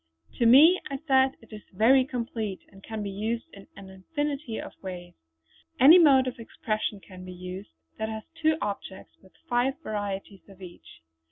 "To 0.39 0.47
me," 0.47 0.81
I 0.89 0.97
said, 1.05 1.37
"it 1.43 1.53
is 1.53 1.61
very 1.71 2.05
complete, 2.05 2.61
and 2.71 2.81
can 2.83 3.03
be 3.03 3.11
used 3.11 3.45
in 3.53 3.67
an 3.77 3.91
infinity 3.91 4.57
of 4.59 4.71
ways. 4.81 5.13
Any 5.79 5.99
mode 5.99 6.25
of 6.25 6.39
expression 6.39 6.99
can 6.99 7.23
be 7.23 7.31
used 7.33 7.69
that 7.99 8.09
has 8.09 8.23
two 8.33 8.57
objects 8.63 9.15
with 9.21 9.33
five 9.47 9.75
varieties 9.83 10.49
of 10.49 10.59
each." 10.59 11.03